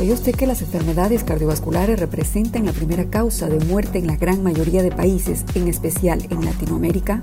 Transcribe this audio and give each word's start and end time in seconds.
¿Sabía 0.00 0.14
usted 0.14 0.34
que 0.34 0.46
las 0.46 0.62
enfermedades 0.62 1.24
cardiovasculares 1.24 2.00
representan 2.00 2.64
la 2.64 2.72
primera 2.72 3.04
causa 3.10 3.50
de 3.50 3.62
muerte 3.62 3.98
en 3.98 4.06
la 4.06 4.16
gran 4.16 4.42
mayoría 4.42 4.82
de 4.82 4.90
países, 4.90 5.44
en 5.54 5.68
especial 5.68 6.26
en 6.30 6.42
Latinoamérica? 6.42 7.22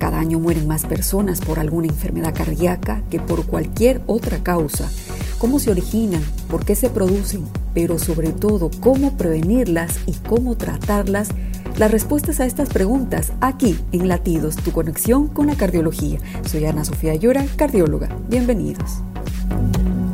Cada 0.00 0.18
año 0.18 0.40
mueren 0.40 0.66
más 0.66 0.84
personas 0.84 1.40
por 1.40 1.60
alguna 1.60 1.86
enfermedad 1.86 2.34
cardíaca 2.34 3.02
que 3.08 3.20
por 3.20 3.46
cualquier 3.46 4.02
otra 4.08 4.42
causa. 4.42 4.90
¿Cómo 5.38 5.60
se 5.60 5.70
originan? 5.70 6.24
¿Por 6.50 6.64
qué 6.64 6.74
se 6.74 6.90
producen? 6.90 7.44
Pero 7.72 8.00
sobre 8.00 8.32
todo, 8.32 8.68
¿cómo 8.80 9.16
prevenirlas 9.16 10.00
y 10.06 10.14
cómo 10.14 10.56
tratarlas? 10.56 11.28
Las 11.76 11.92
respuestas 11.92 12.40
a 12.40 12.46
estas 12.46 12.68
preguntas 12.68 13.32
aquí 13.40 13.78
en 13.92 14.08
Latidos, 14.08 14.56
tu 14.56 14.72
conexión 14.72 15.28
con 15.28 15.46
la 15.46 15.54
cardiología. 15.54 16.18
Soy 16.50 16.64
Ana 16.64 16.84
Sofía 16.84 17.14
Llora, 17.14 17.46
cardióloga. 17.56 18.08
Bienvenidos. 18.28 19.04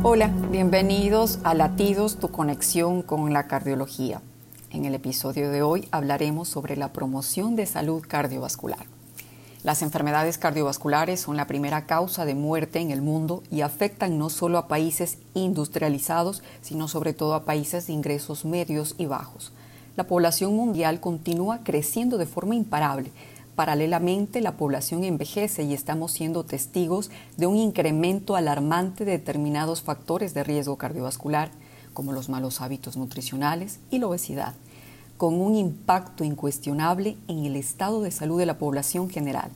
Hola, 0.07 0.27
bienvenidos 0.51 1.39
a 1.43 1.55
Latidos, 1.55 2.17
tu 2.17 2.27
conexión 2.27 3.01
con 3.01 3.33
la 3.33 3.47
cardiología. 3.47 4.21
En 4.69 4.85
el 4.85 4.93
episodio 4.93 5.49
de 5.49 5.63
hoy 5.63 5.87
hablaremos 5.89 6.47
sobre 6.47 6.77
la 6.77 6.93
promoción 6.93 7.55
de 7.55 7.65
salud 7.65 8.03
cardiovascular. 8.07 8.85
Las 9.63 9.81
enfermedades 9.81 10.37
cardiovasculares 10.37 11.21
son 11.21 11.37
la 11.37 11.47
primera 11.47 11.87
causa 11.87 12.23
de 12.23 12.35
muerte 12.35 12.77
en 12.81 12.91
el 12.91 13.01
mundo 13.01 13.41
y 13.49 13.61
afectan 13.61 14.19
no 14.19 14.29
solo 14.29 14.59
a 14.59 14.67
países 14.67 15.17
industrializados, 15.33 16.43
sino 16.61 16.87
sobre 16.87 17.13
todo 17.13 17.33
a 17.33 17.45
países 17.45 17.87
de 17.87 17.93
ingresos 17.93 18.45
medios 18.45 18.93
y 18.99 19.07
bajos. 19.07 19.53
La 19.95 20.03
población 20.03 20.55
mundial 20.55 20.99
continúa 20.99 21.61
creciendo 21.63 22.19
de 22.19 22.27
forma 22.27 22.53
imparable, 22.53 23.11
Paralelamente, 23.55 24.41
la 24.41 24.57
población 24.57 25.05
envejece 25.05 25.63
y 25.63 25.73
estamos 25.73 26.11
siendo 26.11 26.43
testigos 26.43 27.09
de 27.37 27.47
un 27.47 27.55
incremento 27.55 28.35
alarmante 28.35 29.05
de 29.05 29.13
determinados 29.13 29.81
factores 29.81 30.33
de 30.33 30.43
riesgo 30.43 30.75
cardiovascular, 30.75 31.51
como 31.93 32.11
los 32.11 32.27
malos 32.27 32.59
hábitos 32.59 32.97
nutricionales 32.97 33.79
y 33.89 33.99
la 33.99 34.07
obesidad, 34.07 34.55
con 35.15 35.39
un 35.39 35.55
impacto 35.55 36.25
incuestionable 36.25 37.15
en 37.29 37.45
el 37.45 37.55
estado 37.55 38.01
de 38.01 38.11
salud 38.11 38.37
de 38.37 38.45
la 38.45 38.57
población 38.57 39.09
general. 39.09 39.49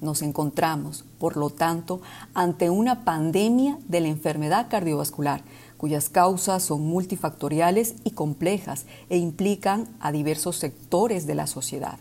Nos 0.00 0.22
encontramos, 0.22 1.04
por 1.18 1.36
lo 1.36 1.50
tanto, 1.50 2.00
ante 2.32 2.70
una 2.70 3.04
pandemia 3.04 3.78
de 3.86 4.00
la 4.00 4.08
enfermedad 4.08 4.68
cardiovascular, 4.70 5.42
cuyas 5.76 6.08
causas 6.08 6.62
son 6.62 6.80
multifactoriales 6.86 7.96
y 8.02 8.12
complejas 8.12 8.86
e 9.10 9.18
implican 9.18 9.88
a 10.00 10.10
diversos 10.10 10.56
sectores 10.56 11.26
de 11.26 11.34
la 11.34 11.46
sociedad. 11.46 11.98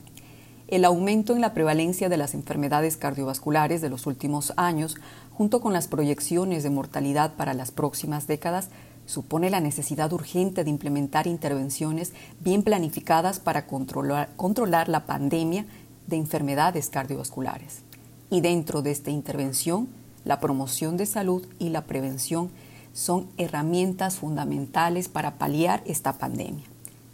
El 0.72 0.86
aumento 0.86 1.36
en 1.36 1.42
la 1.42 1.54
prevalencia 1.54 2.08
de 2.08 2.16
las 2.16 2.34
enfermedades 2.34 2.96
cardiovasculares 2.96 3.82
de 3.82 3.90
los 3.90 4.08
últimos 4.08 4.54
años, 4.56 4.96
junto 5.34 5.60
con 5.60 5.74
las 5.74 5.90
proyecciones 5.90 6.64
de 6.64 6.70
mortalidad 6.70 7.34
para 7.34 7.54
las 7.54 7.72
próximas 7.72 8.26
décadas, 8.26 8.70
supone 9.06 9.50
la 9.50 9.60
necesidad 9.60 10.14
urgente 10.14 10.64
de 10.64 10.70
implementar 10.70 11.28
intervenciones 11.28 12.14
bien 12.40 12.64
planificadas 12.64 13.42
para 13.42 13.68
controlar, 13.68 14.88
la 14.88 15.06
pandemia 15.06 15.66
de 16.08 16.16
enfermedades 16.16 16.90
cardiovasculares. 16.90 17.82
Y 18.30 18.40
dentro 18.40 18.82
de 18.82 18.92
esta 18.92 19.10
intervención, 19.10 19.90
la 20.24 20.40
promoción 20.40 20.96
de 20.96 21.06
salud 21.06 21.46
y 21.60 21.68
la 21.68 21.82
prevención 21.82 22.50
son 22.94 23.28
herramientas 23.38 24.16
fundamentales 24.16 25.10
para 25.10 25.38
paliar 25.38 25.84
esta 25.86 26.14
pandemia 26.14 26.71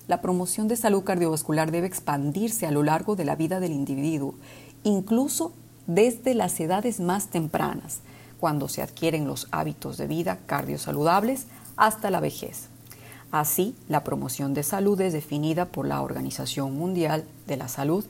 la 0.07 0.21
promoción 0.21 0.67
de 0.67 0.77
salud 0.77 1.03
cardiovascular 1.03 1.71
debe 1.71 1.87
expandirse 1.87 2.65
a 2.65 2.71
lo 2.71 2.83
largo 2.83 3.15
de 3.15 3.25
la 3.25 3.35
vida 3.35 3.59
del 3.59 3.73
individuo, 3.73 4.35
incluso 4.83 5.51
desde 5.85 6.33
las 6.33 6.59
edades 6.59 6.99
más 6.99 7.27
tempranas, 7.27 7.99
cuando 8.39 8.69
se 8.69 8.81
adquieren 8.81 9.27
los 9.27 9.47
hábitos 9.51 9.97
de 9.97 10.07
vida 10.07 10.39
cardiosaludables 10.45 11.47
hasta 11.75 12.09
la 12.09 12.19
vejez. 12.19 12.69
Así, 13.31 13.75
la 13.89 14.03
promoción 14.03 14.53
de 14.53 14.63
salud 14.63 14.99
es 15.01 15.11
definida 15.11 15.65
por 15.65 15.85
la 15.85 16.01
Organización 16.01 16.77
Mundial 16.77 17.25
de 17.45 17.57
la 17.57 17.67
Salud 17.67 18.05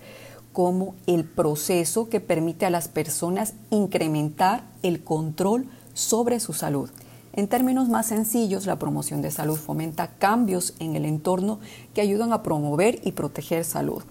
como 0.54 0.96
el 1.08 1.24
proceso 1.24 2.10
que 2.10 2.20
permite 2.20 2.66
a 2.66 2.70
las 2.70 2.88
personas 2.88 3.54
incrementar 3.72 4.64
el 4.84 5.04
control 5.04 5.68
sobre 5.94 6.40
su 6.40 6.54
salud 6.54 6.90
en 7.38 7.48
términos 7.48 7.88
más 7.88 8.08
sencillos, 8.08 8.66
la 8.66 8.80
promoción 8.80 9.22
de 9.22 9.30
salud 9.30 9.58
fomenta 9.58 10.08
cambios 10.08 10.74
en 10.80 10.96
el 10.96 11.06
entorno 11.06 11.60
que 11.94 12.02
ayudan 12.02 12.34
a 12.34 12.42
promover 12.42 13.00
y 13.04 13.12
proteger 13.12 13.64
salud. 13.64 14.02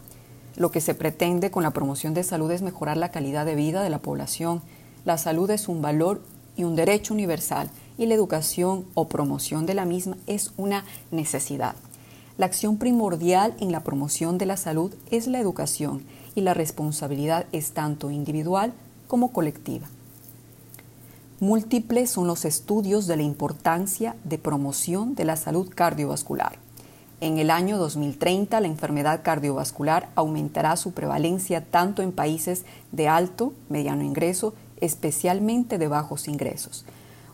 Lo 0.55 0.71
que 0.71 0.81
se 0.81 0.95
pretende 0.95 1.51
con 1.51 1.65
la 1.65 1.73
promoción 1.73 2.15
de 2.15 2.23
salud 2.23 2.53
es 2.53 2.63
mejorar 2.63 2.97
la 2.97 3.11
calidad 3.11 3.45
de 3.45 3.57
vida 3.57 3.83
de 3.83 3.91
la 3.91 3.99
población. 3.99 4.63
La 5.05 5.19
salud 5.19 5.51
es 5.51 5.67
un 5.67 5.83
valor 5.83 6.23
y 6.57 6.63
un 6.63 6.77
derecho 6.77 7.15
universal 7.15 7.69
y 7.99 8.07
la 8.07 8.15
educación 8.15 8.85
o 8.95 9.09
promoción 9.09 9.67
de 9.67 9.75
la 9.75 9.87
misma 9.87 10.17
es 10.29 10.53
una 10.57 10.85
necesidad. 11.11 11.75
La 12.39 12.47
acción 12.47 12.77
primordial 12.77 13.55
en 13.59 13.73
la 13.73 13.83
promoción 13.83 14.39
de 14.39 14.47
la 14.47 14.57
salud 14.57 14.95
es 15.11 15.27
la 15.27 15.41
educación 15.41 16.05
y 16.37 16.43
la 16.43 16.55
responsabilidad 16.55 17.47
es 17.51 17.73
tanto 17.73 18.13
individual 18.13 18.73
como 19.09 19.33
colectiva. 19.33 19.89
Múltiples 21.39 22.09
son 22.09 22.27
los 22.27 22.47
estudios 22.47 23.07
de 23.07 23.19
la 23.19 23.23
importancia 23.23 24.17
de 24.25 24.39
promoción 24.39 25.15
de 25.15 25.27
la 25.27 25.37
salud 25.37 25.71
cardiovascular. 25.75 26.59
En 27.21 27.37
el 27.37 27.51
año 27.51 27.77
2030 27.77 28.59
la 28.59 28.67
enfermedad 28.67 29.21
cardiovascular 29.23 30.09
aumentará 30.15 30.77
su 30.77 30.93
prevalencia 30.93 31.63
tanto 31.63 32.01
en 32.01 32.13
países 32.13 32.65
de 32.91 33.09
alto, 33.09 33.53
mediano 33.69 34.03
ingreso, 34.03 34.55
especialmente 34.81 35.77
de 35.77 35.89
bajos 35.89 36.27
ingresos. 36.27 36.87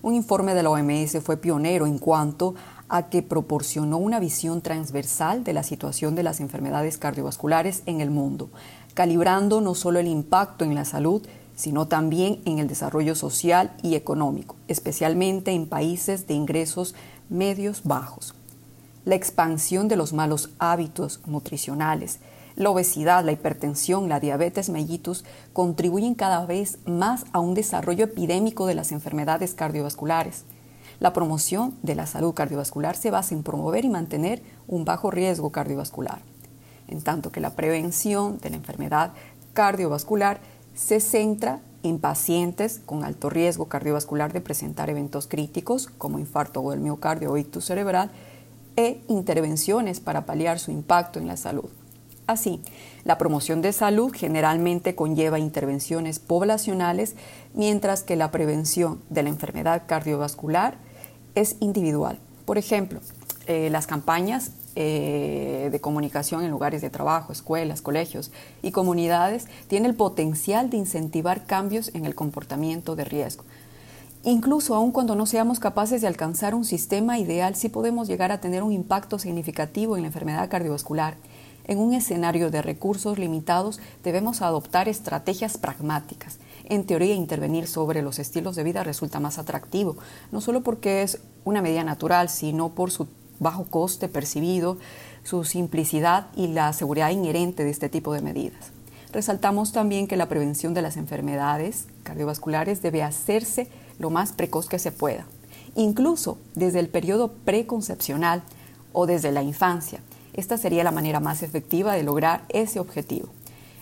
Un 0.02 0.14
informe 0.14 0.54
de 0.54 0.64
la 0.64 0.70
OMS 0.70 1.22
fue 1.22 1.36
pionero 1.36 1.86
en 1.86 1.98
cuanto 1.98 2.56
a 2.88 3.08
que 3.08 3.22
proporcionó 3.22 3.98
una 3.98 4.18
visión 4.18 4.62
transversal 4.62 5.44
de 5.44 5.52
la 5.52 5.62
situación 5.62 6.16
de 6.16 6.24
las 6.24 6.40
enfermedades 6.40 6.98
cardiovasculares 6.98 7.84
en 7.86 8.00
el 8.00 8.10
mundo, 8.10 8.50
calibrando 8.94 9.60
no 9.60 9.76
solo 9.76 10.00
el 10.00 10.08
impacto 10.08 10.64
en 10.64 10.74
la 10.74 10.84
salud, 10.84 11.22
sino 11.62 11.86
también 11.86 12.40
en 12.44 12.58
el 12.58 12.66
desarrollo 12.66 13.14
social 13.14 13.70
y 13.84 13.94
económico, 13.94 14.56
especialmente 14.66 15.52
en 15.52 15.68
países 15.68 16.26
de 16.26 16.34
ingresos 16.34 16.96
medios 17.30 17.84
bajos. 17.84 18.34
La 19.04 19.14
expansión 19.14 19.86
de 19.86 19.94
los 19.94 20.12
malos 20.12 20.50
hábitos 20.58 21.20
nutricionales, 21.24 22.18
la 22.56 22.68
obesidad, 22.68 23.24
la 23.24 23.30
hipertensión, 23.30 24.08
la 24.08 24.18
diabetes 24.18 24.70
mellitus 24.70 25.24
contribuyen 25.52 26.16
cada 26.16 26.44
vez 26.46 26.78
más 26.84 27.26
a 27.30 27.38
un 27.38 27.54
desarrollo 27.54 28.06
epidémico 28.06 28.66
de 28.66 28.74
las 28.74 28.90
enfermedades 28.90 29.54
cardiovasculares. 29.54 30.42
La 30.98 31.12
promoción 31.12 31.78
de 31.84 31.94
la 31.94 32.08
salud 32.08 32.34
cardiovascular 32.34 32.96
se 32.96 33.12
basa 33.12 33.36
en 33.36 33.44
promover 33.44 33.84
y 33.84 33.88
mantener 33.88 34.42
un 34.66 34.84
bajo 34.84 35.12
riesgo 35.12 35.52
cardiovascular, 35.52 36.22
en 36.88 37.02
tanto 37.02 37.30
que 37.30 37.40
la 37.40 37.50
prevención 37.50 38.38
de 38.38 38.50
la 38.50 38.56
enfermedad 38.56 39.12
cardiovascular 39.52 40.40
se 40.74 41.00
centra 41.00 41.60
en 41.82 41.98
pacientes 41.98 42.80
con 42.84 43.04
alto 43.04 43.28
riesgo 43.28 43.66
cardiovascular 43.66 44.32
de 44.32 44.40
presentar 44.40 44.88
eventos 44.90 45.26
críticos 45.26 45.88
como 45.98 46.18
infarto 46.18 46.60
o 46.60 46.72
el 46.72 46.80
miocardio 46.80 47.32
o 47.32 47.36
ictus 47.36 47.64
cerebral 47.64 48.10
e 48.76 49.02
intervenciones 49.08 50.00
para 50.00 50.24
paliar 50.24 50.58
su 50.58 50.70
impacto 50.70 51.18
en 51.18 51.26
la 51.26 51.36
salud. 51.36 51.68
Así, 52.26 52.60
la 53.04 53.18
promoción 53.18 53.62
de 53.62 53.72
salud 53.72 54.12
generalmente 54.14 54.94
conlleva 54.94 55.40
intervenciones 55.40 56.20
poblacionales, 56.20 57.16
mientras 57.52 58.04
que 58.04 58.16
la 58.16 58.30
prevención 58.30 59.02
de 59.10 59.24
la 59.24 59.28
enfermedad 59.28 59.82
cardiovascular 59.86 60.76
es 61.34 61.56
individual. 61.60 62.18
Por 62.44 62.58
ejemplo, 62.58 63.00
eh, 63.46 63.70
las 63.70 63.86
campañas 63.88 64.52
eh, 64.74 65.68
de 65.70 65.80
comunicación 65.80 66.44
en 66.44 66.50
lugares 66.50 66.82
de 66.82 66.90
trabajo, 66.90 67.32
escuelas, 67.32 67.82
colegios 67.82 68.30
y 68.62 68.70
comunidades 68.70 69.46
tiene 69.68 69.88
el 69.88 69.94
potencial 69.94 70.70
de 70.70 70.78
incentivar 70.78 71.44
cambios 71.44 71.90
en 71.94 72.06
el 72.06 72.14
comportamiento 72.14 72.96
de 72.96 73.04
riesgo. 73.04 73.44
Incluso 74.24 74.74
aun 74.76 74.92
cuando 74.92 75.16
no 75.16 75.26
seamos 75.26 75.58
capaces 75.58 76.00
de 76.00 76.06
alcanzar 76.06 76.54
un 76.54 76.64
sistema 76.64 77.18
ideal, 77.18 77.56
sí 77.56 77.68
podemos 77.68 78.06
llegar 78.06 78.30
a 78.30 78.40
tener 78.40 78.62
un 78.62 78.72
impacto 78.72 79.18
significativo 79.18 79.96
en 79.96 80.02
la 80.02 80.08
enfermedad 80.08 80.48
cardiovascular. 80.48 81.16
En 81.64 81.78
un 81.78 81.92
escenario 81.92 82.50
de 82.50 82.62
recursos 82.62 83.18
limitados 83.18 83.80
debemos 84.02 84.42
adoptar 84.42 84.88
estrategias 84.88 85.58
pragmáticas. 85.58 86.38
En 86.64 86.84
teoría, 86.84 87.14
intervenir 87.14 87.66
sobre 87.66 88.02
los 88.02 88.18
estilos 88.18 88.56
de 88.56 88.62
vida 88.62 88.84
resulta 88.84 89.20
más 89.20 89.38
atractivo, 89.38 89.96
no 90.30 90.40
solo 90.40 90.62
porque 90.62 91.02
es 91.02 91.20
una 91.44 91.60
medida 91.60 91.84
natural, 91.84 92.28
sino 92.28 92.70
por 92.70 92.90
su 92.90 93.08
bajo 93.42 93.64
coste 93.64 94.08
percibido, 94.08 94.78
su 95.24 95.44
simplicidad 95.44 96.28
y 96.34 96.48
la 96.48 96.72
seguridad 96.72 97.10
inherente 97.10 97.64
de 97.64 97.70
este 97.70 97.88
tipo 97.88 98.12
de 98.12 98.22
medidas. 98.22 98.72
Resaltamos 99.12 99.72
también 99.72 100.06
que 100.06 100.16
la 100.16 100.28
prevención 100.28 100.72
de 100.72 100.82
las 100.82 100.96
enfermedades 100.96 101.86
cardiovasculares 102.02 102.80
debe 102.80 103.02
hacerse 103.02 103.68
lo 103.98 104.08
más 104.10 104.32
precoz 104.32 104.68
que 104.68 104.78
se 104.78 104.90
pueda, 104.90 105.26
incluso 105.76 106.38
desde 106.54 106.80
el 106.80 106.88
periodo 106.88 107.32
preconcepcional 107.44 108.42
o 108.92 109.06
desde 109.06 109.32
la 109.32 109.42
infancia. 109.42 110.00
Esta 110.32 110.56
sería 110.56 110.82
la 110.82 110.92
manera 110.92 111.20
más 111.20 111.42
efectiva 111.42 111.94
de 111.94 112.04
lograr 112.04 112.44
ese 112.48 112.80
objetivo. 112.80 113.28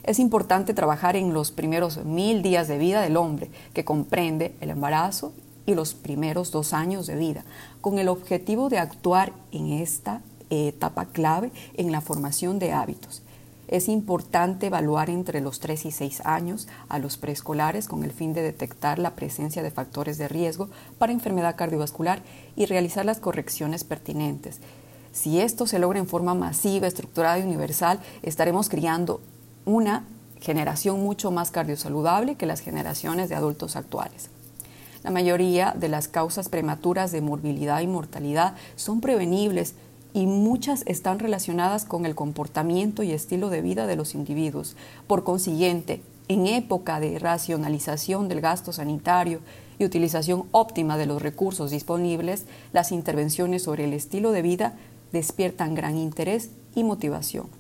Es 0.03 0.19
importante 0.19 0.75
trabajar 0.75 1.15
en 1.15 1.33
los 1.33 1.53
primeros 1.53 2.05
mil 2.05 2.43
días 2.43 2.67
de 2.67 2.79
vida 2.79 3.03
del 3.03 3.17
hombre, 3.17 3.51
que 3.73 3.85
comprende 3.85 4.57
el 4.61 4.71
embarazo 4.71 5.33
y 5.71 5.75
los 5.75 5.95
primeros 5.95 6.51
dos 6.51 6.73
años 6.73 7.07
de 7.07 7.15
vida, 7.15 7.45
con 7.81 7.99
el 7.99 8.09
objetivo 8.09 8.69
de 8.69 8.79
actuar 8.79 9.33
en 9.53 9.73
esta 9.73 10.21
etapa 10.51 11.07
clave 11.07 11.53
en 11.75 11.93
la 11.93 12.01
formación 12.01 12.59
de 12.59 12.73
hábitos. 12.73 13.23
Es 13.69 13.89
importante 13.89 14.67
evaluar 14.67 15.11
entre 15.11 15.41
los 15.41 15.61
3 15.61 15.87
y 15.87 15.93
6 15.93 16.23
años 16.25 16.67
a 16.89 16.99
los 16.99 17.17
preescolares 17.19 17.87
con 17.87 18.03
el 18.03 18.11
fin 18.11 18.33
de 18.33 18.43
detectar 18.43 18.99
la 18.99 19.15
presencia 19.15 19.63
de 19.63 19.71
factores 19.71 20.19
de 20.19 20.27
riesgo 20.27 20.69
para 20.99 21.13
enfermedad 21.13 21.55
cardiovascular 21.55 22.21
y 22.57 22.67
realizar 22.67 23.05
las 23.05 23.21
correcciones 23.21 23.85
pertinentes. 23.85 24.59
Si 25.13 25.41
esto 25.41 25.69
se 25.69 25.79
logra 25.79 26.01
en 26.01 26.09
forma 26.09 26.35
masiva, 26.35 26.89
estructurada 26.89 27.39
y 27.39 27.43
universal, 27.43 28.01
estaremos 28.23 28.69
criando 28.69 29.21
una 29.65 30.05
generación 30.41 31.01
mucho 31.01 31.31
más 31.31 31.53
cardiosaludable 31.53 32.35
que 32.35 32.47
las 32.47 32.59
generaciones 32.59 33.29
de 33.29 33.37
adultos 33.37 33.77
actuales. 33.77 34.31
La 35.03 35.11
mayoría 35.11 35.75
de 35.79 35.89
las 35.89 36.09
causas 36.09 36.49
prematuras 36.49 37.11
de 37.11 37.23
morbilidad 37.23 37.81
y 37.81 37.87
mortalidad 37.87 38.55
son 38.77 39.01
prevenibles 39.01 39.75
y 40.13 40.27
muchas 40.27 40.83
están 40.87 41.19
relacionadas 41.19 41.85
con 41.85 42.05
el 42.05 42.15
comportamiento 42.15 43.03
y 43.03 43.13
estilo 43.13 43.49
de 43.49 43.63
vida 43.63 43.87
de 43.87 43.97
los 43.97 44.15
individuos. 44.15 44.77
Por 45.07 45.25
consiguiente, 45.25 46.03
en 46.29 46.47
época 46.47 47.01
de 47.01 47.19
racionalización 47.19 48.29
del 48.29 48.41
gasto 48.41 48.73
sanitario 48.73 49.41
y 49.79 49.85
utilización 49.85 50.45
óptima 50.51 50.99
de 50.99 51.07
los 51.07 51.23
recursos 51.23 51.71
disponibles, 51.71 52.45
las 52.73 52.93
intervenciones 52.93 53.63
sobre 53.63 53.85
el 53.85 53.95
estilo 53.95 54.33
de 54.33 54.43
vida 54.43 54.75
despiertan 55.13 55.75
gran 55.75 55.97
interés 55.97 56.51
y 56.75 56.85
motivación. 56.85 57.60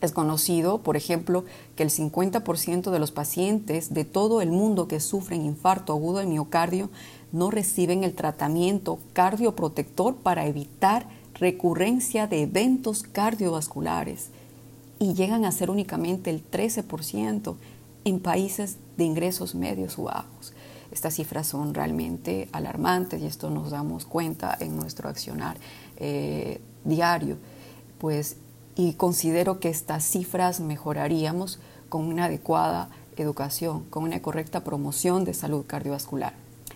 Es 0.00 0.12
conocido, 0.12 0.82
por 0.82 0.96
ejemplo, 0.96 1.44
que 1.74 1.82
el 1.82 1.90
50% 1.90 2.90
de 2.90 2.98
los 2.98 3.10
pacientes 3.10 3.92
de 3.92 4.04
todo 4.04 4.40
el 4.40 4.50
mundo 4.50 4.86
que 4.86 5.00
sufren 5.00 5.44
infarto 5.44 5.92
agudo 5.92 6.18
de 6.18 6.26
miocardio 6.26 6.88
no 7.32 7.50
reciben 7.50 8.04
el 8.04 8.14
tratamiento 8.14 8.98
cardioprotector 9.12 10.16
para 10.16 10.46
evitar 10.46 11.08
recurrencia 11.34 12.26
de 12.26 12.42
eventos 12.42 13.02
cardiovasculares 13.02 14.30
y 14.98 15.14
llegan 15.14 15.44
a 15.44 15.52
ser 15.52 15.70
únicamente 15.70 16.30
el 16.30 16.48
13% 16.48 17.56
en 18.04 18.20
países 18.20 18.78
de 18.96 19.04
ingresos 19.04 19.54
medios 19.54 19.98
o 19.98 20.04
bajos. 20.04 20.52
Estas 20.90 21.14
cifras 21.14 21.46
son 21.46 21.74
realmente 21.74 22.48
alarmantes 22.52 23.20
y 23.20 23.26
esto 23.26 23.50
nos 23.50 23.70
damos 23.70 24.06
cuenta 24.06 24.56
en 24.58 24.76
nuestro 24.76 25.08
accionar 25.08 25.56
eh, 25.96 26.60
diario. 26.84 27.36
Pues, 27.98 28.36
y 28.78 28.92
considero 28.92 29.58
que 29.58 29.70
estas 29.70 30.04
cifras 30.04 30.60
mejoraríamos 30.60 31.58
con 31.88 32.04
una 32.04 32.26
adecuada 32.26 32.88
educación, 33.16 33.82
con 33.90 34.04
una 34.04 34.22
correcta 34.22 34.62
promoción 34.62 35.24
de 35.24 35.34
salud 35.34 35.64
cardiovascular. 35.66 36.32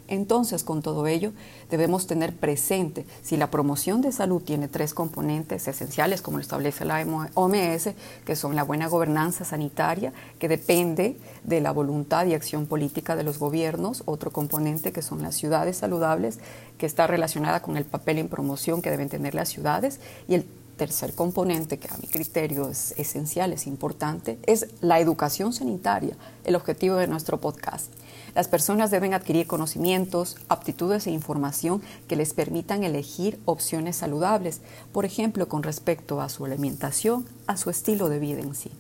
Entonces, 0.09 0.65
con 0.65 0.83
todo 0.83 1.07
ello, 1.07 1.33
debemos 1.71 2.09
tener 2.09 2.35
presente 2.35 3.07
si 3.23 3.37
la 3.37 3.53
promoción 3.53 4.03
de 4.03 4.11
salud 4.11 4.43
tiene 4.43 4.67
tres 4.67 4.95
componentes 4.95 5.69
esenciales, 5.69 6.23
como 6.23 6.39
lo 6.39 6.43
establece 6.43 6.85
la 6.85 7.07
OMS, 7.35 7.91
que 8.27 8.35
son 8.35 8.57
la 8.57 8.65
buena 8.65 8.89
gobernanza 8.89 9.45
sanitaria, 9.45 10.13
que 10.41 10.49
depende 10.49 11.17
de 11.45 11.61
la 11.61 11.71
voluntad 11.71 12.27
y 12.27 12.35
acción 12.35 12.67
política 12.67 13.15
de 13.15 13.23
los 13.23 13.39
gobiernos, 13.39 14.03
otro 14.07 14.33
componente 14.33 14.91
que 14.91 15.03
son 15.03 15.23
las 15.23 15.37
ciudades 15.37 15.77
saludables, 15.77 16.41
que 16.79 16.87
está 16.87 17.07
relacionada 17.07 17.63
con 17.63 17.77
el 17.77 17.85
papel 17.85 18.19
en 18.19 18.29
promoción 18.29 18.83
que 18.83 18.91
deben 18.91 19.09
tener 19.09 19.37
las 19.37 19.51
ciudades, 19.51 20.01
y 20.27 20.35
el 20.35 20.45
tercer 20.77 21.15
componente, 21.15 21.79
que 21.79 21.89
a 21.89 21.97
mi 21.99 22.09
criterio 22.09 22.69
es 22.69 22.95
esencial, 22.99 23.53
es 23.53 23.67
importante, 23.67 24.39
es 24.47 24.67
la 24.81 25.01
educación 25.01 25.53
sanitaria, 25.53 26.17
el 26.45 26.57
objetivo 26.57 26.97
de 26.97 27.07
nuestro 27.07 27.39
podcast. 27.41 27.93
Las 28.35 28.49
personas 28.49 28.91
deben 28.91 29.13
adquirir 29.13 29.47
conocimientos, 29.47 30.37
aptitudes 30.49 31.07
e 31.07 31.11
información 31.11 31.83
que 32.09 32.17
les 32.17 32.33
permitan 32.33 32.83
elegir 32.83 33.39
opciones 33.45 33.97
saludables, 33.97 34.61
por 34.93 35.05
ejemplo, 35.05 35.49
con 35.49 35.63
respecto 35.63 36.21
a 36.21 36.29
su 36.29 36.47
alimentación, 36.47 37.27
a 37.47 37.57
su 37.57 37.69
estilo 37.69 38.09
de 38.09 38.19
vida 38.19 38.41
en 38.41 38.55
sí. 38.55 38.71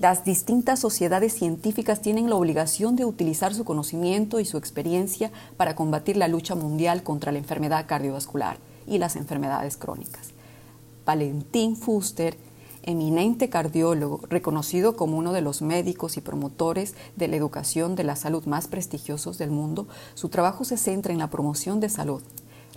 Las 0.00 0.24
distintas 0.24 0.80
sociedades 0.80 1.34
científicas 1.34 2.00
tienen 2.00 2.30
la 2.30 2.36
obligación 2.36 2.96
de 2.96 3.04
utilizar 3.04 3.54
su 3.54 3.64
conocimiento 3.64 4.40
y 4.40 4.46
su 4.46 4.56
experiencia 4.56 5.30
para 5.58 5.76
combatir 5.76 6.16
la 6.16 6.26
lucha 6.26 6.54
mundial 6.54 7.02
contra 7.02 7.32
la 7.32 7.38
enfermedad 7.38 7.86
cardiovascular 7.86 8.56
y 8.86 8.96
las 8.96 9.14
enfermedades 9.14 9.76
crónicas. 9.76 10.39
Valentín 11.04 11.76
Fuster 11.76 12.36
eminente 12.82 13.50
cardiólogo, 13.50 14.20
reconocido 14.28 14.96
como 14.96 15.18
uno 15.18 15.32
de 15.32 15.42
los 15.42 15.62
médicos 15.62 16.16
y 16.16 16.20
promotores 16.20 16.94
de 17.16 17.28
la 17.28 17.36
educación 17.36 17.94
de 17.94 18.04
la 18.04 18.16
salud 18.16 18.44
más 18.46 18.68
prestigiosos 18.68 19.38
del 19.38 19.50
mundo, 19.50 19.86
su 20.14 20.28
trabajo 20.28 20.64
se 20.64 20.76
centra 20.76 21.12
en 21.12 21.18
la 21.18 21.30
promoción 21.30 21.80
de 21.80 21.88
salud. 21.88 22.22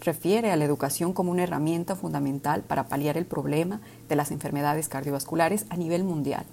Refiere 0.01 0.51
a 0.51 0.57
la 0.57 0.65
educación 0.65 1.13
como 1.13 1.31
una 1.31 1.43
herramienta 1.43 1.95
fundamental 1.95 2.63
para 2.63 2.87
paliar 2.87 3.17
el 3.17 3.25
problema 3.25 3.79
de 4.09 4.15
las 4.15 4.31
enfermedades 4.31 4.89
cardiovasculares 4.89 5.65
a 5.69 5.77
nivel 5.77 6.03
mundial. 6.03 6.45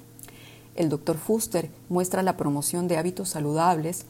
El 0.77 0.89
doctor 0.89 1.17
Fuster 1.19 1.71
muestra 1.89 2.23
la 2.23 2.37
promoción 2.37 2.87
de 2.87 2.97
hábitos 2.97 3.31
saludables 3.31 4.07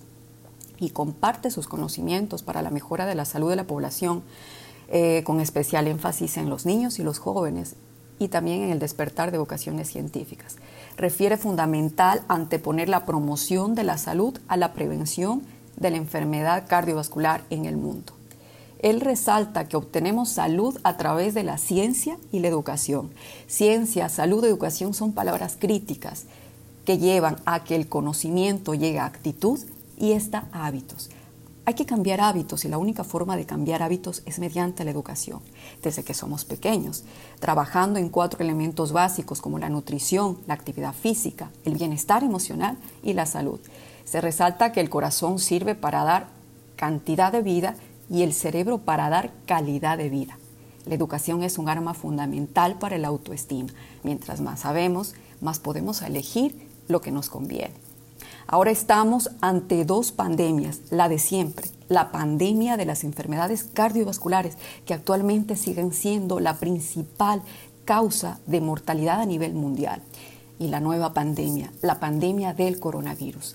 y 0.78 0.90
comparte 0.90 1.50
sus 1.50 1.66
conocimientos 1.66 2.42
para 2.42 2.62
la 2.62 2.70
mejora 2.70 3.06
de 3.06 3.14
la 3.14 3.24
salud 3.24 3.48
de 3.48 3.56
la 3.56 3.66
población, 3.66 4.22
eh, 4.90 5.22
con 5.24 5.40
especial 5.40 5.86
énfasis 5.86 6.36
en 6.36 6.50
los 6.50 6.66
niños 6.66 6.98
y 6.98 7.02
los 7.02 7.18
jóvenes, 7.18 7.76
y 8.18 8.28
también 8.28 8.62
en 8.62 8.70
el 8.70 8.78
despertar 8.78 9.30
de 9.30 9.38
vocaciones 9.38 9.88
científicas. 9.88 10.56
Refiere 10.96 11.38
fundamental 11.38 12.22
anteponer 12.28 12.88
la 12.88 13.06
promoción 13.06 13.74
de 13.74 13.84
la 13.84 13.96
salud 13.96 14.38
a 14.46 14.56
la 14.56 14.74
prevención 14.74 15.42
de 15.76 15.90
la 15.90 15.96
enfermedad 15.96 16.66
cardiovascular 16.68 17.42
en 17.50 17.64
el 17.64 17.76
mundo. 17.76 18.12
Él 18.80 19.00
resalta 19.00 19.68
que 19.68 19.76
obtenemos 19.76 20.30
salud 20.30 20.78
a 20.84 20.96
través 20.96 21.34
de 21.34 21.42
la 21.42 21.58
ciencia 21.58 22.18
y 22.32 22.40
la 22.40 22.48
educación. 22.48 23.10
Ciencia, 23.46 24.08
salud, 24.08 24.44
educación 24.44 24.94
son 24.94 25.12
palabras 25.12 25.56
críticas 25.58 26.24
que 26.84 26.98
llevan 26.98 27.36
a 27.44 27.64
que 27.64 27.76
el 27.76 27.88
conocimiento 27.88 28.74
llegue 28.74 28.98
a 28.98 29.06
actitud 29.06 29.60
y 29.98 30.12
esta 30.12 30.46
a 30.52 30.66
hábitos. 30.66 31.10
Hay 31.70 31.74
que 31.74 31.86
cambiar 31.86 32.20
hábitos 32.20 32.64
y 32.64 32.68
la 32.68 32.78
única 32.78 33.04
forma 33.04 33.36
de 33.36 33.46
cambiar 33.46 33.80
hábitos 33.80 34.24
es 34.26 34.40
mediante 34.40 34.82
la 34.82 34.90
educación, 34.90 35.38
desde 35.84 36.02
que 36.02 36.14
somos 36.14 36.44
pequeños, 36.44 37.04
trabajando 37.38 38.00
en 38.00 38.08
cuatro 38.08 38.40
elementos 38.42 38.90
básicos 38.90 39.40
como 39.40 39.60
la 39.60 39.68
nutrición, 39.68 40.38
la 40.48 40.54
actividad 40.54 40.92
física, 40.92 41.52
el 41.64 41.74
bienestar 41.74 42.24
emocional 42.24 42.76
y 43.04 43.12
la 43.12 43.24
salud. 43.24 43.60
Se 44.04 44.20
resalta 44.20 44.72
que 44.72 44.80
el 44.80 44.90
corazón 44.90 45.38
sirve 45.38 45.76
para 45.76 46.02
dar 46.02 46.26
cantidad 46.74 47.30
de 47.30 47.42
vida 47.42 47.76
y 48.10 48.24
el 48.24 48.34
cerebro 48.34 48.78
para 48.78 49.08
dar 49.08 49.30
calidad 49.46 49.96
de 49.96 50.08
vida. 50.08 50.40
La 50.86 50.96
educación 50.96 51.44
es 51.44 51.56
un 51.56 51.68
arma 51.68 51.94
fundamental 51.94 52.80
para 52.80 52.96
el 52.96 53.04
autoestima. 53.04 53.68
Mientras 54.02 54.40
más 54.40 54.58
sabemos, 54.58 55.14
más 55.40 55.60
podemos 55.60 56.02
elegir 56.02 56.68
lo 56.88 57.00
que 57.00 57.12
nos 57.12 57.28
conviene. 57.28 57.89
Ahora 58.52 58.72
estamos 58.72 59.30
ante 59.40 59.84
dos 59.84 60.10
pandemias, 60.10 60.80
la 60.90 61.08
de 61.08 61.20
siempre, 61.20 61.68
la 61.88 62.10
pandemia 62.10 62.76
de 62.76 62.84
las 62.84 63.04
enfermedades 63.04 63.62
cardiovasculares, 63.62 64.56
que 64.84 64.92
actualmente 64.92 65.54
siguen 65.54 65.92
siendo 65.92 66.40
la 66.40 66.54
principal 66.58 67.42
causa 67.84 68.40
de 68.46 68.60
mortalidad 68.60 69.20
a 69.20 69.24
nivel 69.24 69.54
mundial, 69.54 70.02
y 70.58 70.66
la 70.66 70.80
nueva 70.80 71.14
pandemia, 71.14 71.70
la 71.80 72.00
pandemia 72.00 72.52
del 72.52 72.80
coronavirus. 72.80 73.54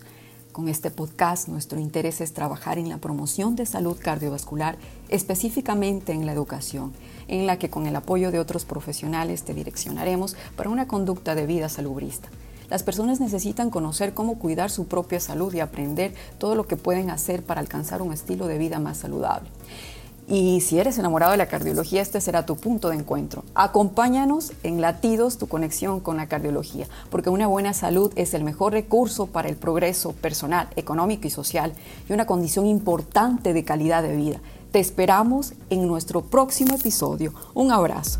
Con 0.53 0.69
este 0.69 0.91
podcast 0.91 1.49
nuestro 1.49 1.77
interés 1.77 2.21
es 2.21 2.31
trabajar 2.33 2.77
en 2.77 2.87
la 2.87 2.99
promoción 2.99 3.57
de 3.57 3.65
salud 3.65 3.97
cardiovascular, 4.01 4.77
específicamente 5.09 6.13
en 6.13 6.25
la 6.25 6.31
educación, 6.31 6.93
en 7.27 7.47
la 7.47 7.59
que 7.59 7.69
con 7.69 7.85
el 7.85 7.97
apoyo 7.97 8.31
de 8.31 8.39
otros 8.39 8.63
profesionales 8.63 9.43
te 9.43 9.53
direccionaremos 9.53 10.37
para 10.55 10.69
una 10.69 10.87
conducta 10.87 11.35
de 11.35 11.45
vida 11.47 11.67
salubrista. 11.67 12.29
Las 12.69 12.83
personas 12.83 13.19
necesitan 13.19 13.69
conocer 13.69 14.13
cómo 14.13 14.39
cuidar 14.39 14.69
su 14.69 14.87
propia 14.87 15.19
salud 15.19 15.53
y 15.53 15.59
aprender 15.59 16.13
todo 16.37 16.55
lo 16.55 16.67
que 16.67 16.77
pueden 16.77 17.09
hacer 17.09 17.43
para 17.43 17.61
alcanzar 17.61 18.01
un 18.01 18.13
estilo 18.13 18.47
de 18.47 18.57
vida 18.57 18.79
más 18.79 18.97
saludable. 18.97 19.49
Y 20.27 20.61
si 20.61 20.79
eres 20.79 20.97
enamorado 20.97 21.33
de 21.33 21.37
la 21.37 21.45
cardiología, 21.45 22.01
este 22.01 22.19
será 22.19 22.47
tu 22.47 22.55
punto 22.55 22.89
de 22.89 22.95
encuentro. 22.95 23.43
Acompáñanos 23.53 24.53
en 24.63 24.81
Latidos, 24.81 25.37
tu 25.37 25.47
conexión 25.47 25.99
con 25.99 26.17
la 26.17 26.27
cardiología, 26.27 26.87
porque 27.11 27.29
una 27.29 27.45
buena 27.45 27.73
salud 27.73 28.11
es 28.15 28.33
el 28.33 28.43
mejor 28.43 28.73
recurso 28.73 29.27
para 29.27 29.49
el 29.49 29.55
progreso 29.55 30.13
personal, 30.13 30.67
económico 30.75 31.27
y 31.27 31.29
social 31.29 31.73
y 32.09 32.13
una 32.13 32.25
condición 32.25 32.65
importante 32.65 33.53
de 33.53 33.63
calidad 33.63 34.01
de 34.01 34.15
vida. 34.15 34.39
Te 34.71 34.79
esperamos 34.79 35.53
en 35.69 35.87
nuestro 35.87 36.23
próximo 36.23 36.75
episodio. 36.75 37.31
Un 37.53 37.71
abrazo. 37.71 38.19